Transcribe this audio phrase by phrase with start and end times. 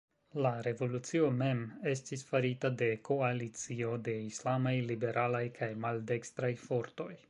[0.43, 7.13] La revolucio mem estis farita de koalicio de islamaj, liberalaj kaj maldekstraj fortoj.